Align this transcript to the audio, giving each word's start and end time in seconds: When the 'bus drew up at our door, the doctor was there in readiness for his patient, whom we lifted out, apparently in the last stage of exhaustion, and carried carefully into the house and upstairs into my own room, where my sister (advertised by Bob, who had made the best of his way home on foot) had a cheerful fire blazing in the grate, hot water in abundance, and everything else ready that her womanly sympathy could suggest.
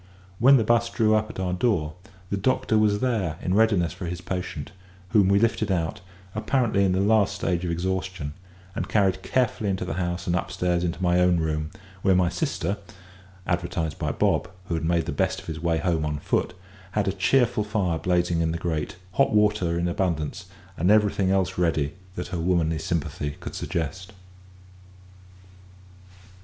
When 0.39 0.57
the 0.57 0.63
'bus 0.63 0.89
drew 0.89 1.13
up 1.13 1.29
at 1.29 1.39
our 1.39 1.53
door, 1.53 1.93
the 2.31 2.35
doctor 2.35 2.75
was 2.75 3.01
there 3.01 3.37
in 3.39 3.53
readiness 3.53 3.93
for 3.93 4.07
his 4.07 4.19
patient, 4.19 4.71
whom 5.09 5.27
we 5.27 5.37
lifted 5.37 5.71
out, 5.71 6.01
apparently 6.33 6.83
in 6.83 6.93
the 6.93 6.99
last 6.99 7.35
stage 7.35 7.63
of 7.65 7.69
exhaustion, 7.69 8.33
and 8.75 8.89
carried 8.89 9.21
carefully 9.21 9.69
into 9.69 9.85
the 9.85 9.93
house 10.01 10.25
and 10.25 10.35
upstairs 10.35 10.83
into 10.83 11.03
my 11.03 11.19
own 11.19 11.37
room, 11.39 11.69
where 12.01 12.15
my 12.15 12.29
sister 12.29 12.77
(advertised 13.45 13.99
by 13.99 14.09
Bob, 14.11 14.49
who 14.69 14.73
had 14.73 14.83
made 14.85 15.05
the 15.05 15.11
best 15.11 15.39
of 15.39 15.45
his 15.45 15.59
way 15.59 15.77
home 15.77 16.03
on 16.03 16.17
foot) 16.17 16.55
had 16.93 17.07
a 17.07 17.11
cheerful 17.13 17.63
fire 17.63 17.99
blazing 17.99 18.41
in 18.41 18.51
the 18.51 18.57
grate, 18.57 18.95
hot 19.11 19.29
water 19.31 19.77
in 19.77 19.87
abundance, 19.87 20.47
and 20.77 20.89
everything 20.89 21.29
else 21.29 21.59
ready 21.59 21.93
that 22.15 22.29
her 22.29 22.39
womanly 22.39 22.79
sympathy 22.79 23.35
could 23.39 23.53
suggest. 23.53 24.13